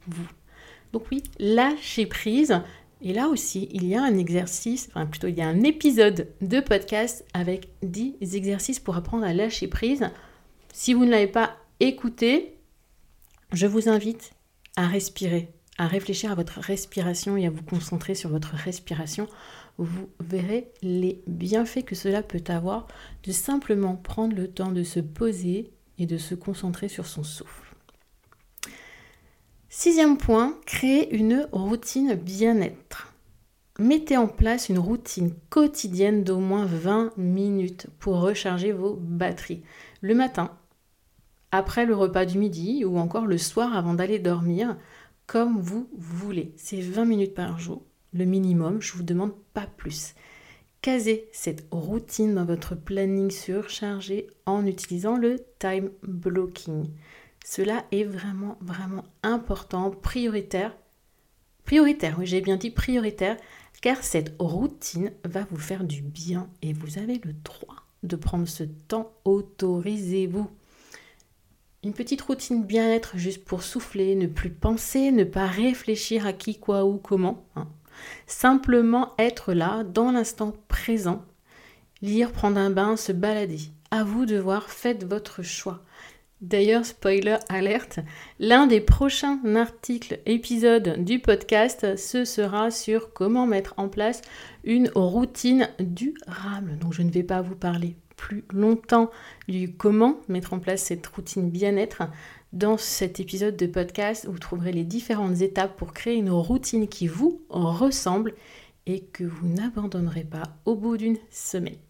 Donc 0.92 1.04
oui, 1.10 1.22
lâcher 1.38 2.06
prise. 2.06 2.60
Et 3.00 3.12
là 3.12 3.28
aussi, 3.28 3.68
il 3.72 3.86
y 3.86 3.94
a 3.94 4.02
un 4.02 4.18
exercice, 4.18 4.88
enfin 4.88 5.06
plutôt 5.06 5.28
il 5.28 5.38
y 5.38 5.42
a 5.42 5.46
un 5.46 5.62
épisode 5.62 6.28
de 6.40 6.60
podcast 6.60 7.24
avec 7.32 7.68
10 7.82 8.16
exercices 8.34 8.80
pour 8.80 8.96
apprendre 8.96 9.24
à 9.24 9.32
lâcher 9.32 9.68
prise. 9.68 10.10
Si 10.72 10.94
vous 10.94 11.04
ne 11.04 11.10
l'avez 11.10 11.28
pas 11.28 11.56
écouté, 11.78 12.56
je 13.52 13.66
vous 13.66 13.88
invite 13.88 14.32
à 14.76 14.88
respirer, 14.88 15.52
à 15.78 15.86
réfléchir 15.86 16.32
à 16.32 16.34
votre 16.34 16.60
respiration 16.60 17.36
et 17.36 17.46
à 17.46 17.50
vous 17.50 17.62
concentrer 17.62 18.16
sur 18.16 18.30
votre 18.30 18.54
respiration. 18.54 19.28
Vous 19.76 20.08
verrez 20.18 20.72
les 20.82 21.22
bienfaits 21.28 21.84
que 21.84 21.94
cela 21.94 22.24
peut 22.24 22.42
avoir 22.48 22.88
de 23.22 23.30
simplement 23.30 23.94
prendre 23.94 24.34
le 24.34 24.48
temps 24.48 24.72
de 24.72 24.82
se 24.82 24.98
poser 24.98 25.70
et 25.98 26.06
de 26.06 26.18
se 26.18 26.34
concentrer 26.34 26.88
sur 26.88 27.06
son 27.06 27.22
souffle. 27.22 27.76
Sixième 29.70 30.16
point, 30.16 30.58
créer 30.64 31.14
une 31.14 31.46
routine 31.52 32.14
bien-être. 32.14 33.12
Mettez 33.78 34.16
en 34.16 34.26
place 34.26 34.70
une 34.70 34.78
routine 34.78 35.34
quotidienne 35.50 36.24
d'au 36.24 36.38
moins 36.38 36.64
20 36.64 37.12
minutes 37.18 37.86
pour 37.98 38.20
recharger 38.20 38.72
vos 38.72 38.94
batteries. 38.94 39.62
Le 40.00 40.14
matin, 40.14 40.56
après 41.52 41.84
le 41.84 41.94
repas 41.94 42.24
du 42.24 42.38
midi 42.38 42.84
ou 42.86 42.98
encore 42.98 43.26
le 43.26 43.36
soir 43.36 43.76
avant 43.76 43.92
d'aller 43.92 44.18
dormir, 44.18 44.78
comme 45.26 45.60
vous 45.60 45.90
voulez. 45.98 46.54
C'est 46.56 46.80
20 46.80 47.04
minutes 47.04 47.34
par 47.34 47.58
jour, 47.58 47.82
le 48.14 48.24
minimum, 48.24 48.80
je 48.80 48.94
ne 48.94 48.96
vous 48.96 49.04
demande 49.04 49.34
pas 49.52 49.66
plus. 49.76 50.14
caser 50.80 51.28
cette 51.32 51.66
routine 51.70 52.34
dans 52.34 52.46
votre 52.46 52.74
planning 52.74 53.30
surchargé 53.30 54.28
en 54.46 54.64
utilisant 54.64 55.18
le 55.18 55.44
time 55.58 55.90
blocking. 56.02 56.88
Cela 57.50 57.86
est 57.92 58.04
vraiment, 58.04 58.58
vraiment 58.60 59.04
important, 59.22 59.90
prioritaire. 59.90 60.76
Prioritaire, 61.64 62.16
oui, 62.18 62.26
j'ai 62.26 62.42
bien 62.42 62.58
dit 62.58 62.70
prioritaire, 62.70 63.38
car 63.80 64.04
cette 64.04 64.34
routine 64.38 65.12
va 65.24 65.46
vous 65.50 65.56
faire 65.56 65.84
du 65.84 66.02
bien 66.02 66.50
et 66.60 66.74
vous 66.74 66.98
avez 66.98 67.18
le 67.24 67.32
droit 67.32 67.86
de 68.02 68.16
prendre 68.16 68.46
ce 68.46 68.64
temps. 68.64 69.12
Autorisez-vous. 69.24 70.50
Une 71.84 71.94
petite 71.94 72.20
routine 72.20 72.64
bien-être 72.64 73.16
juste 73.16 73.46
pour 73.46 73.62
souffler, 73.62 74.14
ne 74.14 74.26
plus 74.26 74.50
penser, 74.50 75.10
ne 75.10 75.24
pas 75.24 75.46
réfléchir 75.46 76.26
à 76.26 76.34
qui, 76.34 76.58
quoi, 76.58 76.84
ou 76.84 76.98
comment. 76.98 77.46
Hein. 77.56 77.66
Simplement 78.26 79.14
être 79.18 79.54
là, 79.54 79.84
dans 79.84 80.12
l'instant 80.12 80.52
présent. 80.68 81.24
Lire, 82.02 82.30
prendre 82.30 82.58
un 82.58 82.68
bain, 82.68 82.98
se 82.98 83.12
balader. 83.12 83.70
À 83.90 84.04
vous 84.04 84.26
de 84.26 84.36
voir, 84.36 84.68
faites 84.68 85.04
votre 85.04 85.42
choix. 85.42 85.82
D'ailleurs, 86.40 86.86
spoiler 86.86 87.36
alerte, 87.48 87.98
l'un 88.38 88.68
des 88.68 88.80
prochains 88.80 89.40
articles, 89.56 90.20
épisodes 90.24 91.02
du 91.02 91.18
podcast, 91.18 91.96
ce 91.96 92.24
sera 92.24 92.70
sur 92.70 93.12
comment 93.12 93.44
mettre 93.44 93.74
en 93.76 93.88
place 93.88 94.22
une 94.62 94.88
routine 94.94 95.68
durable. 95.80 96.78
Donc 96.78 96.92
je 96.92 97.02
ne 97.02 97.10
vais 97.10 97.24
pas 97.24 97.42
vous 97.42 97.56
parler 97.56 97.96
plus 98.16 98.44
longtemps 98.52 99.10
du 99.48 99.72
comment 99.72 100.20
mettre 100.28 100.52
en 100.52 100.60
place 100.60 100.82
cette 100.82 101.06
routine 101.08 101.50
bien-être. 101.50 102.02
Dans 102.52 102.78
cet 102.78 103.18
épisode 103.18 103.56
de 103.56 103.66
podcast, 103.66 104.26
vous 104.28 104.38
trouverez 104.38 104.72
les 104.72 104.84
différentes 104.84 105.40
étapes 105.40 105.76
pour 105.76 105.92
créer 105.92 106.14
une 106.14 106.30
routine 106.30 106.86
qui 106.86 107.08
vous 107.08 107.42
ressemble 107.48 108.34
et 108.86 109.00
que 109.00 109.24
vous 109.24 109.48
n'abandonnerez 109.48 110.24
pas 110.24 110.44
au 110.66 110.76
bout 110.76 110.96
d'une 110.96 111.18
semaine. 111.30 111.87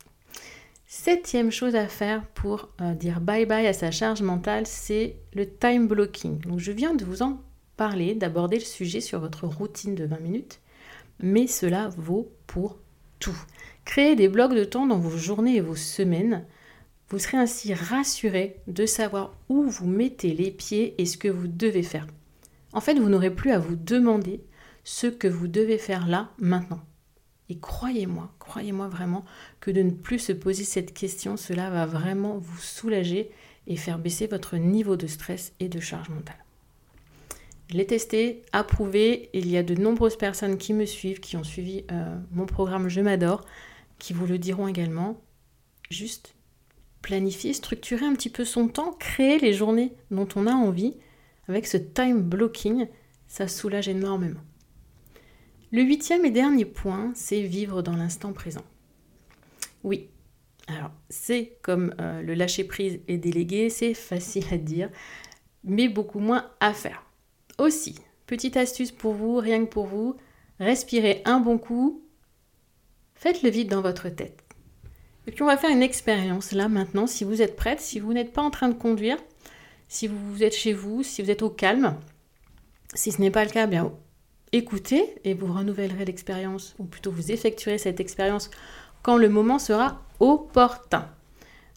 Septième 0.91 1.51
chose 1.51 1.75
à 1.75 1.87
faire 1.87 2.27
pour 2.29 2.71
euh, 2.81 2.95
dire 2.95 3.21
bye 3.21 3.45
bye 3.45 3.67
à 3.67 3.75
sa 3.75 3.91
charge 3.91 4.23
mentale, 4.23 4.67
c'est 4.67 5.17
le 5.35 5.47
time 5.47 5.87
blocking. 5.87 6.39
Donc 6.39 6.61
je 6.61 6.73
viens 6.73 6.95
de 6.95 7.05
vous 7.05 7.21
en 7.21 7.43
parler, 7.77 8.15
d'aborder 8.15 8.57
le 8.59 8.65
sujet 8.65 9.03
sur 9.03 9.21
votre 9.21 9.47
routine 9.47 9.95
de 9.95 10.07
20 10.07 10.21
minutes, 10.21 10.61
mais 11.21 11.47
cela 11.47 11.89
vaut 11.99 12.33
pour 12.47 12.79
tout. 13.19 13.37
Créez 13.85 14.17
des 14.17 14.29
blocs 14.29 14.55
de 14.55 14.65
temps 14.65 14.87
dans 14.87 14.97
vos 14.97 15.19
journées 15.19 15.57
et 15.57 15.61
vos 15.61 15.77
semaines. 15.77 16.47
Vous 17.11 17.19
serez 17.19 17.37
ainsi 17.37 17.75
rassuré 17.75 18.57
de 18.67 18.87
savoir 18.87 19.35
où 19.51 19.65
vous 19.65 19.87
mettez 19.87 20.33
les 20.33 20.51
pieds 20.51 20.95
et 20.97 21.05
ce 21.05 21.19
que 21.19 21.29
vous 21.29 21.49
devez 21.49 21.83
faire. 21.83 22.07
En 22.73 22.81
fait, 22.81 22.95
vous 22.95 23.11
n'aurez 23.11 23.35
plus 23.35 23.51
à 23.51 23.59
vous 23.59 23.77
demander 23.77 24.41
ce 24.85 25.07
que 25.07 25.29
vous 25.29 25.49
devez 25.49 25.77
faire 25.77 26.09
là, 26.09 26.31
maintenant. 26.39 26.81
Et 27.51 27.59
croyez-moi, 27.59 28.31
croyez-moi 28.39 28.89
vraiment 28.89 29.25
que 29.61 29.71
de 29.71 29.83
ne 29.83 29.91
plus 29.91 30.19
se 30.19 30.33
poser 30.33 30.65
cette 30.65 30.93
question, 30.93 31.37
cela 31.37 31.71
va 31.71 31.87
vraiment 31.87 32.37
vous 32.39 32.59
soulager 32.59 33.31
et 33.67 33.77
faire 33.77 33.99
baisser 33.99 34.27
votre 34.27 34.57
niveau 34.57 34.97
de 34.97 35.07
stress 35.07 35.53
et 35.61 35.69
de 35.69 35.81
charge 35.81 36.11
mentale. 36.11 36.45
Je 37.71 37.77
l'ai 37.77 37.87
testé, 37.87 38.43
approuvé, 38.53 39.29
il 39.35 39.49
y 39.49 39.59
a 39.59 39.63
de 39.63 39.75
nombreuses 39.75 40.17
personnes 40.17 40.57
qui 40.57 40.73
me 40.73 40.87
suivent, 40.87 41.21
qui 41.21 41.37
ont 41.37 41.45
suivi 41.45 41.85
euh, 41.91 42.17
mon 42.33 42.47
programme 42.47 42.89
Je 42.89 43.01
m'adore, 43.01 43.45
qui 43.99 44.15
vous 44.15 44.27
le 44.27 44.39
diront 44.39 44.69
également. 44.69 45.21
Juste 45.91 46.35
planifier, 47.03 47.53
structurer 47.53 48.07
un 48.07 48.15
petit 48.15 48.31
peu 48.31 48.45
son 48.45 48.69
temps, 48.69 48.93
créer 48.93 49.39
les 49.39 49.53
journées 49.53 49.93
dont 50.11 50.29
on 50.35 50.47
a 50.47 50.53
envie. 50.53 50.97
Avec 51.47 51.67
ce 51.67 51.77
time 51.77 52.23
blocking, 52.23 52.87
ça 53.27 53.49
soulage 53.49 53.89
énormément. 53.89 54.41
Le 55.71 55.83
huitième 55.83 56.25
et 56.25 56.31
dernier 56.31 56.65
point, 56.65 57.13
c'est 57.15 57.43
vivre 57.43 57.83
dans 57.83 57.97
l'instant 57.97 58.33
présent. 58.33 58.65
Oui, 59.85 60.09
alors 60.67 60.91
c'est 61.11 61.59
comme 61.63 61.95
euh, 62.01 62.23
le 62.23 62.35
lâcher 62.35 62.65
prise 62.65 63.01
et 63.07 63.19
déléguer, 63.19 63.69
c'est 63.69 63.93
facile 63.93 64.45
à 64.51 64.57
dire, 64.57 64.91
mais 65.65 65.89
beaucoup 65.89 66.21
moins 66.21 66.51
à 66.61 66.73
faire. 66.73 67.05
Aussi, 67.59 67.97
petite 68.27 68.57
astuce 68.57 68.93
pour 68.93 69.13
vous, 69.13 69.37
rien 69.37 69.65
que 69.65 69.71
pour 69.71 69.87
vous, 69.87 70.17
respirez 70.59 71.21
un 71.27 71.41
bon 71.41 71.59
coup, 71.59 72.03
faites 73.15 73.43
le 73.43 73.51
vide 73.51 73.69
dans 73.69 73.83
votre 73.83 74.09
tête. 74.09 74.43
Et 75.27 75.33
puis 75.33 75.43
on 75.43 75.47
va 75.47 75.59
faire 75.59 75.71
une 75.71 75.83
expérience 75.83 76.53
là 76.53 76.69
maintenant, 76.69 77.07
si 77.07 77.25
vous 77.25 77.43
êtes 77.43 77.57
prête, 77.57 77.81
si 77.81 78.01
vous 78.01 78.15
n'êtes 78.15 78.33
pas 78.33 78.43
en 78.43 78.51
train 78.51 78.71
de 78.71 78.75
conduire, 78.75 79.19
si 79.87 80.07
vous 80.07 80.43
êtes 80.43 80.55
chez 80.55 80.73
vous, 80.73 81.03
si 81.03 81.21
vous 81.21 81.31
êtes 81.31 81.43
au 81.43 81.51
calme. 81.51 81.95
Si 82.95 83.13
ce 83.13 83.21
n'est 83.21 83.31
pas 83.31 83.45
le 83.45 83.51
cas, 83.51 83.67
bien 83.67 83.93
écoutez 84.53 85.15
et 85.25 85.35
vous 85.35 85.53
renouvellerez 85.53 86.05
l'expérience, 86.05 86.75
ou 86.79 86.85
plutôt 86.85 87.11
vous 87.11 87.33
effectuerez 87.33 87.79
cette 87.79 88.01
expérience 88.01 88.51
quand 89.03 89.17
le 89.17 89.29
moment 89.29 89.59
sera 89.59 90.03
opportun. 90.21 91.09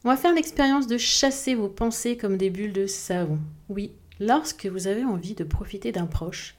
On 0.04 0.10
va 0.10 0.18
faire 0.18 0.34
l'expérience 0.34 0.88
de 0.88 0.98
chasser 0.98 1.54
vos 1.54 1.70
pensées 1.70 2.18
comme 2.18 2.38
des 2.38 2.50
bulles 2.50 2.74
de 2.74 2.88
savon. 2.88 3.40
Oui, 3.70 3.92
lorsque 4.20 4.66
vous 4.66 4.88
avez 4.88 5.04
envie 5.04 5.36
de 5.36 5.44
profiter 5.44 5.92
d'un 5.92 6.08
proche, 6.08 6.56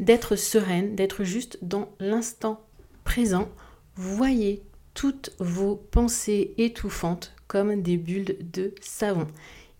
d'être 0.00 0.36
sereine, 0.36 0.94
d'être 0.94 1.24
juste 1.24 1.58
dans 1.62 1.88
l'instant 2.00 2.60
présent, 3.04 3.48
voyez 3.94 4.62
toutes 4.94 5.30
vos 5.38 5.76
pensées 5.76 6.54
étouffantes 6.58 7.34
comme 7.46 7.82
des 7.82 7.96
bulles 7.96 8.36
de 8.52 8.74
savon. 8.80 9.26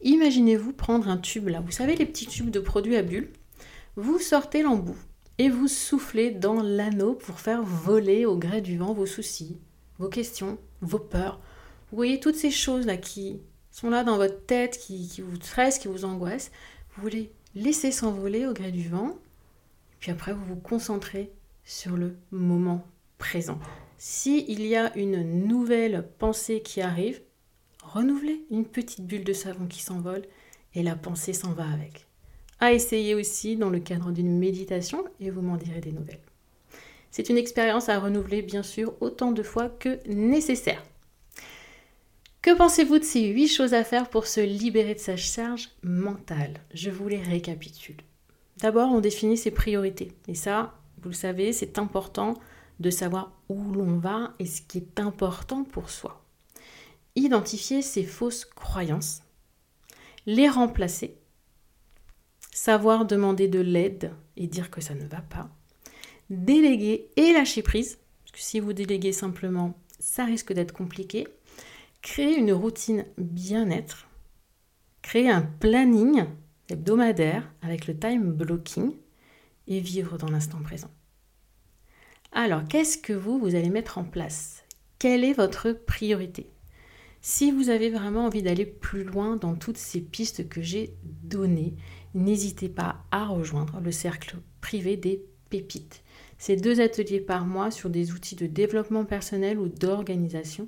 Imaginez-vous 0.03 0.73
prendre 0.73 1.09
un 1.09 1.19
tube 1.19 1.49
là, 1.49 1.61
vous 1.61 1.71
savez 1.71 1.97
les 1.97 2.07
petits 2.07 2.27
tubes 2.27 2.51
de 2.51 2.61
produits 2.61 2.97
à 2.97 3.03
bulles, 3.03 3.31
vous 3.97 4.19
sortez 4.19 4.63
l'embout, 4.63 4.97
et 5.43 5.49
vous 5.49 5.67
soufflez 5.67 6.31
dans 6.31 6.63
l'anneau 6.63 7.15
pour 7.15 7.41
faire 7.41 7.65
voler 7.65 8.27
au 8.27 8.37
gré 8.37 8.61
du 8.61 8.79
vent 8.79 8.95
vos 8.95 9.07
soucis, 9.07 9.59
vos 9.99 10.09
questions, 10.09 10.57
vos 10.83 11.01
peurs. 11.01 11.41
Vous 11.91 11.97
voyez 11.97 12.21
toutes 12.21 12.37
ces 12.37 12.53
choses-là 12.53 12.97
qui 12.97 13.41
sont 13.73 13.91
là 13.91 14.05
dans 14.05 14.19
votre 14.19 14.47
tête, 14.47 14.79
qui, 14.79 15.21
vous 15.21 15.35
stressent, 15.35 15.81
qui 15.81 15.89
vous 15.89 16.05
angoissent. 16.05 16.53
Vous 16.97 17.09
les 17.09 17.33
laisser 17.57 17.91
s'envoler 17.91 18.47
au 18.47 18.53
gré 18.53 18.71
du 18.71 18.89
vent, 18.89 19.19
puis 19.99 20.13
après 20.13 20.33
vous 20.33 20.45
vous 20.45 20.61
concentrez 20.61 21.33
sur 21.65 21.97
le 21.97 22.15
moment 22.31 22.87
présent. 23.19 23.59
S'il 23.99 24.65
y 24.65 24.77
a 24.77 24.97
une 24.97 25.49
nouvelle 25.49 26.09
pensée 26.21 26.63
qui 26.63 26.81
arrive, 26.81 27.21
renouvelez 27.83 28.45
une 28.53 28.65
petite 28.65 29.05
bulle 29.05 29.25
de 29.25 29.33
savon 29.33 29.67
qui 29.67 29.83
s'envole 29.83 30.23
et 30.77 30.85
la 30.85 30.95
pensée 30.95 31.33
s'en 31.33 31.53
va 31.53 31.69
avec 31.69 32.07
à 32.63 32.73
essayer 32.73 33.17
aussi 33.17 33.57
dans 33.57 33.71
le 33.71 33.81
cadre 33.81 34.13
d'une 34.13 34.39
méditation 34.39 35.05
et 35.19 35.31
vous 35.31 35.43
m'en 35.43 35.57
direz 35.57 35.81
des 35.81 35.91
nouvelles. 35.91 36.23
C'est 37.11 37.29
une 37.29 37.37
expérience 37.37 37.89
à 37.89 37.99
renouveler 37.99 38.41
bien 38.41 38.63
sûr 38.63 38.95
autant 39.01 39.33
de 39.33 39.43
fois 39.43 39.69
que 39.69 39.99
nécessaire. 40.09 40.81
Que 42.41 42.57
pensez-vous 42.57 43.01
de 43.01 43.05
ces 43.05 43.27
8 43.27 43.49
choses 43.49 43.75
à 43.75 43.83
faire 43.83 44.09
pour 44.09 44.29
se 44.29 44.41
libérer 44.41 44.95
de 44.95 45.01
sa 45.01 45.17
charge 45.17 45.71
mentale? 45.83 46.55
Je 46.73 46.91
vous 46.91 47.09
les 47.09 47.21
récapitule. 47.21 47.97
D'abord, 48.59 48.93
on 48.93 49.01
définit 49.01 49.37
ses 49.37 49.51
priorités. 49.51 50.13
Et 50.29 50.37
ça, 50.37 50.79
vous 51.03 51.09
le 51.09 51.17
savez, 51.17 51.53
c'est 51.53 51.81
important 51.81 52.35
de 52.79 52.91
savoir 52.91 53.33
où 53.49 53.73
l'on 53.73 53.99
va 53.99 54.35
et 54.39 54.47
ce 54.47 54.63
qui 54.63 54.79
est 54.79 55.01
important 55.01 55.65
pour 55.65 55.91
soi. 55.91 56.25
Identifier 57.17 57.83
ses 57.83 58.05
fausses 58.05 58.45
croyances, 58.45 59.23
les 60.27 60.49
remplacer 60.49 61.17
savoir 62.63 63.07
demander 63.07 63.49
de 63.49 63.59
l'aide 63.59 64.13
et 64.37 64.47
dire 64.47 64.71
que 64.71 64.81
ça 64.81 64.95
ne 64.95 65.05
va 65.05 65.21
pas, 65.21 65.51
déléguer 66.31 67.11
et 67.17 67.33
lâcher 67.33 67.61
prise, 67.61 67.99
parce 68.21 68.31
que 68.31 68.41
si 68.41 68.61
vous 68.61 68.73
déléguez 68.73 69.11
simplement, 69.11 69.77
ça 69.99 70.25
risque 70.25 70.53
d'être 70.53 70.71
compliqué, 70.71 71.27
créer 72.03 72.39
une 72.39 72.53
routine 72.53 73.05
bien-être, 73.19 74.07
créer 75.03 75.29
un 75.29 75.43
planning 75.43 76.27
hebdomadaire 76.69 77.53
avec 77.63 77.89
le 77.89 77.99
time 77.99 78.31
blocking 78.31 78.95
et 79.67 79.81
vivre 79.81 80.17
dans 80.17 80.31
l'instant 80.31 80.63
présent. 80.63 80.91
Alors, 82.31 82.63
qu'est-ce 82.69 82.97
que 82.97 83.13
vous, 83.13 83.41
vous 83.41 83.57
allez 83.57 83.71
mettre 83.71 83.99
en 83.99 84.05
place? 84.05 84.63
Quelle 85.01 85.25
est 85.25 85.33
votre 85.33 85.73
priorité? 85.73 86.52
Si 87.25 87.53
vous 87.53 87.69
avez 87.69 87.89
vraiment 87.89 88.27
envie 88.27 88.43
d'aller 88.43 88.67
plus 88.67 89.05
loin 89.05 89.37
dans 89.37 89.55
toutes 89.55 89.79
ces 89.79 90.01
pistes 90.01 90.49
que 90.49 90.61
j'ai 90.61 90.97
données, 91.03 91.77
n'hésitez 92.15 92.69
pas 92.69 93.05
à 93.13 93.27
rejoindre 93.27 93.81
le 93.81 93.93
cercle 93.93 94.39
privé 94.61 94.97
des 94.97 95.25
pépites. 95.49 96.03
C'est 96.37 96.57
deux 96.57 96.81
ateliers 96.81 97.21
par 97.21 97.47
mois 97.47 97.71
sur 97.71 97.91
des 97.91 98.11
outils 98.11 98.35
de 98.35 98.49
développement 98.49 99.05
personnel 99.05 99.61
ou 99.61 99.69
d'organisation, 99.69 100.67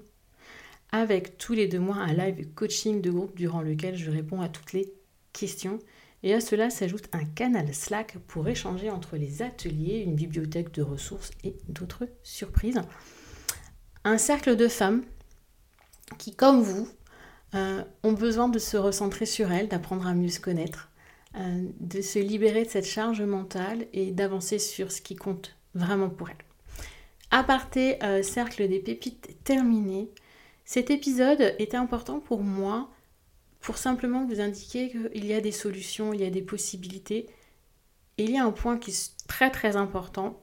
avec 0.92 1.38
tous 1.38 1.54
les 1.54 1.66
deux 1.66 1.80
mois 1.80 1.96
un 1.96 2.12
live 2.12 2.46
coaching 2.54 3.00
de 3.00 3.10
groupe 3.10 3.34
durant 3.34 3.60
lequel 3.60 3.96
je 3.96 4.12
réponds 4.12 4.40
à 4.40 4.48
toutes 4.48 4.74
les 4.74 4.94
questions. 5.32 5.80
Et 6.22 6.34
à 6.34 6.40
cela 6.40 6.70
s'ajoute 6.70 7.08
un 7.12 7.24
canal 7.24 7.74
Slack 7.74 8.18
pour 8.28 8.46
échanger 8.46 8.90
entre 8.90 9.16
les 9.16 9.42
ateliers, 9.42 10.04
une 10.06 10.14
bibliothèque 10.14 10.72
de 10.72 10.82
ressources 10.82 11.32
et 11.42 11.56
d'autres 11.68 12.08
surprises. 12.22 12.80
Un 14.04 14.18
cercle 14.18 14.54
de 14.54 14.68
femmes 14.68 15.02
qui, 16.18 16.34
comme 16.34 16.62
vous, 16.62 16.88
euh, 17.54 17.82
ont 18.02 18.12
besoin 18.12 18.48
de 18.48 18.58
se 18.58 18.76
recentrer 18.76 19.26
sur 19.26 19.52
elles, 19.52 19.68
d'apprendre 19.68 20.06
à 20.06 20.14
mieux 20.14 20.28
se 20.28 20.40
connaître, 20.40 20.90
euh, 21.36 21.68
de 21.80 22.00
se 22.00 22.18
libérer 22.18 22.64
de 22.64 22.70
cette 22.70 22.86
charge 22.86 23.22
mentale 23.22 23.86
et 23.92 24.12
d'avancer 24.12 24.58
sur 24.58 24.92
ce 24.92 25.00
qui 25.00 25.16
compte 25.16 25.56
vraiment 25.74 26.10
pour 26.10 26.30
elle. 26.30 26.36
Aparté 27.30 28.02
euh, 28.04 28.22
cercle 28.22 28.68
des 28.68 28.78
pépites 28.78 29.42
terminé. 29.44 30.10
Cet 30.64 30.90
épisode 30.90 31.54
était 31.58 31.76
important 31.76 32.20
pour 32.20 32.42
moi 32.42 32.90
pour 33.60 33.78
simplement 33.78 34.26
vous 34.26 34.40
indiquer 34.40 34.90
qu'il 34.90 35.24
y 35.24 35.32
a 35.32 35.40
des 35.40 35.50
solutions, 35.50 36.12
il 36.12 36.20
y 36.20 36.26
a 36.26 36.30
des 36.30 36.42
possibilités. 36.42 37.26
Et 38.18 38.24
il 38.24 38.30
y 38.30 38.38
a 38.38 38.44
un 38.44 38.52
point 38.52 38.78
qui 38.78 38.90
est 38.90 39.14
très 39.26 39.50
très 39.50 39.74
important, 39.74 40.40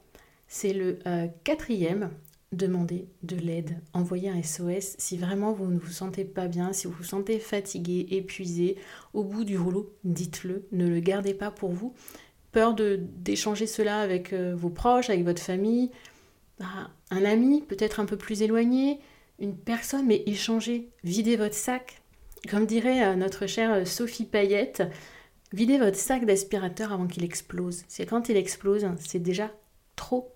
c'est 0.48 0.72
le 0.72 0.98
euh, 1.06 1.28
quatrième, 1.44 2.10
demander 2.52 3.08
de 3.22 3.36
l'aide, 3.36 3.78
envoyer 3.92 4.28
un 4.28 4.42
SOS 4.42 4.94
si 4.98 5.16
vraiment 5.16 5.52
vous 5.52 5.66
ne 5.66 5.78
vous 5.78 5.90
sentez 5.90 6.24
pas 6.24 6.48
bien, 6.48 6.72
si 6.72 6.86
vous 6.86 6.92
vous 6.92 7.04
sentez 7.04 7.38
fatigué, 7.38 8.06
épuisé, 8.10 8.76
au 9.14 9.24
bout 9.24 9.44
du 9.44 9.58
rouleau, 9.58 9.94
dites-le, 10.04 10.66
ne 10.72 10.86
le 10.86 11.00
gardez 11.00 11.34
pas 11.34 11.50
pour 11.50 11.72
vous. 11.72 11.94
Peur 12.52 12.74
d'échanger 12.74 13.66
cela 13.66 14.00
avec 14.00 14.32
euh, 14.32 14.54
vos 14.54 14.68
proches, 14.68 15.08
avec 15.08 15.24
votre 15.24 15.40
famille, 15.40 15.90
bah, 16.58 16.90
un 17.10 17.24
ami 17.24 17.62
peut-être 17.62 18.00
un 18.00 18.04
peu 18.04 18.16
plus 18.16 18.42
éloigné, 18.42 19.00
une 19.38 19.56
personne, 19.56 20.06
mais 20.06 20.22
échangez, 20.26 20.90
videz 21.02 21.36
votre 21.36 21.54
sac. 21.54 22.02
Comme 22.50 22.66
dirait 22.66 23.04
euh, 23.06 23.14
notre 23.14 23.46
chère 23.46 23.72
euh, 23.72 23.84
Sophie 23.86 24.26
Payette, 24.26 24.82
videz 25.52 25.78
votre 25.78 25.96
sac 25.96 26.26
d'aspirateur 26.26 26.92
avant 26.92 27.06
qu'il 27.06 27.24
explose. 27.24 27.84
C'est 27.88 28.04
quand 28.04 28.28
il 28.28 28.36
explose, 28.36 28.86
c'est 28.98 29.18
déjà 29.18 29.50
trop 29.96 30.34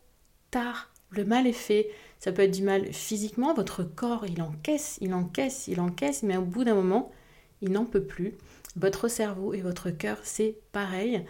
tard. 0.50 0.92
Le 1.10 1.24
mal 1.24 1.46
est 1.46 1.52
fait. 1.52 1.90
Ça 2.26 2.32
peut 2.32 2.42
être 2.42 2.56
du 2.56 2.64
mal 2.64 2.92
physiquement, 2.92 3.54
votre 3.54 3.84
corps, 3.84 4.26
il 4.26 4.42
encaisse, 4.42 4.98
il 5.00 5.14
encaisse, 5.14 5.68
il 5.68 5.80
encaisse, 5.80 6.24
mais 6.24 6.36
au 6.36 6.42
bout 6.42 6.64
d'un 6.64 6.74
moment, 6.74 7.12
il 7.60 7.70
n'en 7.70 7.84
peut 7.84 8.02
plus. 8.02 8.34
Votre 8.74 9.06
cerveau 9.06 9.54
et 9.54 9.60
votre 9.60 9.90
cœur, 9.90 10.18
c'est 10.24 10.58
pareil. 10.72 11.24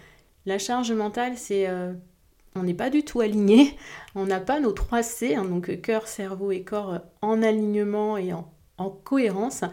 La 0.46 0.58
charge 0.58 0.92
mentale, 0.92 1.36
c'est... 1.36 1.68
Euh, 1.68 1.92
on 2.54 2.62
n'est 2.62 2.72
pas 2.72 2.88
du 2.88 3.04
tout 3.04 3.20
aligné, 3.20 3.76
on 4.14 4.24
n'a 4.24 4.40
pas 4.40 4.58
nos 4.58 4.72
3 4.72 5.02
C, 5.02 5.34
hein, 5.34 5.44
donc 5.44 5.82
cœur, 5.82 6.08
cerveau 6.08 6.50
et 6.50 6.62
corps 6.62 7.00
en 7.20 7.42
alignement 7.42 8.16
et 8.16 8.32
en, 8.32 8.50
en 8.78 8.88
cohérence. 8.88 9.64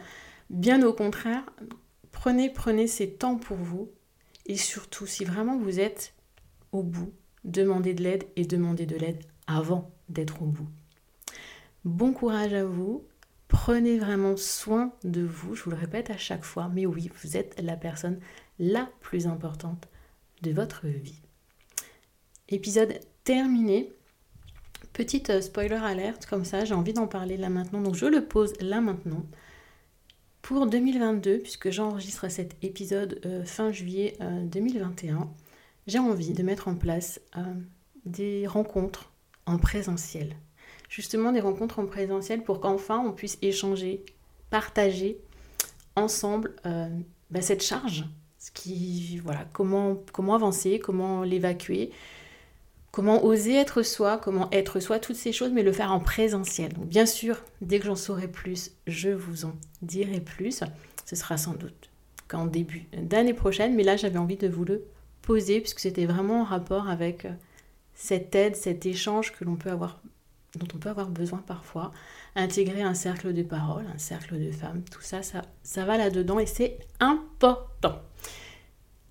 Bien 0.50 0.86
au 0.86 0.92
contraire, 0.92 1.46
prenez, 2.12 2.50
prenez 2.50 2.86
ces 2.86 3.12
temps 3.12 3.38
pour 3.38 3.56
vous. 3.56 3.90
Et 4.46 4.58
surtout, 4.58 5.08
si 5.08 5.24
vraiment 5.24 5.58
vous 5.58 5.80
êtes 5.80 6.16
au 6.74 6.84
bout, 6.84 7.14
demandez 7.46 7.94
de 7.94 8.04
l'aide 8.04 8.26
et 8.36 8.44
demandez 8.44 8.86
de 8.86 8.98
l'aide 8.98 9.24
avant 9.48 9.90
d'être 10.10 10.42
au 10.42 10.48
bout. 10.48 10.68
Bon 11.86 12.14
courage 12.14 12.54
à 12.54 12.64
vous. 12.64 13.06
Prenez 13.50 14.00
vraiment 14.00 14.38
soin 14.38 14.94
de 15.04 15.22
vous, 15.22 15.54
je 15.54 15.64
vous 15.64 15.70
le 15.70 15.76
répète 15.76 16.10
à 16.10 16.18
chaque 16.18 16.46
fois, 16.46 16.70
mais 16.74 16.86
oui, 16.86 17.12
vous 17.22 17.36
êtes 17.36 17.62
la 17.62 17.76
personne 17.76 18.20
la 18.58 18.90
plus 19.02 19.28
importante 19.28 19.90
de 20.42 20.52
votre 20.52 20.88
vie. 20.88 21.22
Épisode 22.48 23.00
terminé. 23.26 23.92
Petite 24.94 25.30
euh, 25.30 25.42
spoiler 25.42 25.76
alerte, 25.76 26.26
comme 26.26 26.46
ça, 26.46 26.64
j'ai 26.64 26.74
envie 26.74 26.94
d'en 26.94 27.08
parler 27.08 27.36
là 27.36 27.50
maintenant, 27.50 27.82
donc 27.82 27.96
je 27.96 28.06
le 28.06 28.26
pose 28.26 28.54
là 28.62 28.80
maintenant. 28.80 29.26
Pour 30.42 30.68
2022, 30.68 31.40
puisque 31.40 31.70
j'enregistre 31.70 32.30
cet 32.30 32.56
épisode 32.64 33.20
euh, 33.26 33.44
fin 33.44 33.74
juillet 33.74 34.18
2021, 34.22 35.16
euh, 35.16 35.20
j'ai 35.88 36.00
envie 36.00 36.34
de 36.34 36.44
mettre 36.44 36.70
en 36.70 36.76
place 36.76 37.20
des 38.06 38.48
rencontres 38.48 39.12
en 39.46 39.58
présentiel 39.58 40.36
justement 40.94 41.32
des 41.32 41.40
rencontres 41.40 41.80
en 41.80 41.88
présentiel 41.88 42.44
pour 42.44 42.60
qu'enfin 42.60 43.00
on 43.00 43.14
puisse 43.14 43.40
échanger, 43.42 44.06
partager 44.52 45.18
ensemble 45.96 46.54
euh, 46.68 46.88
bah, 47.32 47.42
cette 47.42 47.64
charge, 47.64 48.06
ce 48.38 48.52
qui, 48.52 49.18
voilà, 49.24 49.48
comment, 49.54 50.04
avancer, 50.36 50.78
comment 50.78 51.24
l'évacuer, 51.24 51.90
comment 52.92 53.26
oser 53.26 53.56
être 53.56 53.82
soi, 53.82 54.20
comment 54.20 54.50
être 54.52 54.80
soi, 54.80 55.00
toutes 55.00 55.16
ces 55.16 55.32
choses, 55.32 55.52
mais 55.52 55.64
le 55.64 55.72
faire 55.72 55.92
en 55.92 56.00
présentiel. 56.00 56.74
Bien 56.78 57.08
sûr, 57.08 57.42
dès 57.62 57.80
que 57.80 57.86
j'en 57.86 57.96
saurai 57.96 58.28
plus, 58.28 58.70
je 58.86 59.10
vous 59.10 59.46
en 59.46 59.54
dirai 59.82 60.20
plus. 60.20 60.64
Ce 61.06 61.16
sera 61.16 61.38
sans 61.38 61.54
doute 61.54 61.90
qu'en 62.28 62.46
début 62.46 62.86
d'année 62.96 63.34
prochaine, 63.34 63.74
mais 63.74 63.84
là 63.84 63.98
j'avais 63.98 64.20
envie 64.20 64.38
de 64.38 64.48
vous 64.48 64.64
le 64.64 64.86
poser 65.24 65.60
puisque 65.60 65.80
c'était 65.80 66.06
vraiment 66.06 66.42
en 66.42 66.44
rapport 66.44 66.88
avec 66.88 67.26
euh, 67.26 67.32
cette 67.96 68.36
aide, 68.36 68.56
cet 68.56 68.86
échange 68.86 69.32
que 69.32 69.44
l'on 69.44 69.56
peut 69.56 69.72
avoir 69.72 70.00
dont 70.56 70.68
on 70.74 70.78
peut 70.78 70.90
avoir 70.90 71.10
besoin 71.10 71.40
parfois, 71.40 71.92
intégrer 72.36 72.82
un 72.82 72.94
cercle 72.94 73.34
de 73.34 73.44
parole, 73.44 73.86
un 73.94 73.98
cercle 73.98 74.40
de 74.40 74.52
femmes, 74.52 74.84
tout 74.92 75.02
ça, 75.02 75.24
ça, 75.24 75.44
ça 75.64 75.86
va 75.86 75.98
là-dedans 75.98 76.40
et 76.40 76.46
c'est 76.46 76.80
important. 77.00 78.02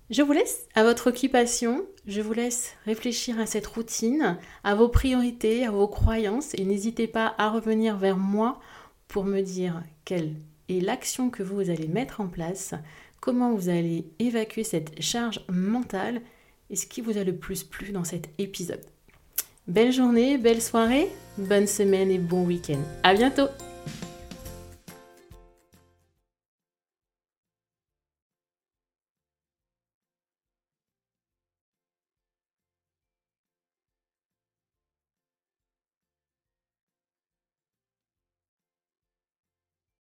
Je 0.09 0.21
vous 0.21 0.33
laisse 0.33 0.67
à 0.75 0.83
votre 0.83 1.07
occupation, 1.07 1.85
je 2.07 2.21
vous 2.21 2.33
laisse 2.33 2.75
réfléchir 2.85 3.39
à 3.39 3.45
cette 3.45 3.67
routine, 3.67 4.37
à 4.63 4.75
vos 4.75 4.89
priorités, 4.89 5.65
à 5.65 5.71
vos 5.71 5.87
croyances 5.87 6.53
et 6.55 6.65
n'hésitez 6.65 7.07
pas 7.07 7.33
à 7.37 7.49
revenir 7.49 7.97
vers 7.97 8.17
moi 8.17 8.59
pour 9.07 9.25
me 9.25 9.41
dire 9.41 9.81
quelle 10.05 10.35
est 10.69 10.79
l'action 10.79 11.29
que 11.29 11.43
vous 11.43 11.69
allez 11.69 11.87
mettre 11.87 12.21
en 12.21 12.27
place, 12.27 12.73
comment 13.21 13.53
vous 13.53 13.69
allez 13.69 14.11
évacuer 14.19 14.63
cette 14.63 15.01
charge 15.01 15.43
mentale 15.49 16.21
et 16.69 16.75
ce 16.75 16.85
qui 16.85 17.01
vous 17.01 17.17
a 17.17 17.23
le 17.23 17.35
plus 17.35 17.63
plu 17.63 17.91
dans 17.91 18.03
cet 18.03 18.29
épisode. 18.37 18.85
Belle 19.67 19.93
journée, 19.93 20.37
belle 20.37 20.61
soirée, 20.61 21.07
bonne 21.37 21.67
semaine 21.67 22.11
et 22.11 22.17
bon 22.17 22.43
week-end. 22.43 22.81
À 23.01 23.13
bientôt! 23.13 23.47